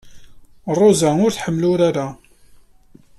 [0.79, 2.07] Ṛuza ur tḥemmel urar-a.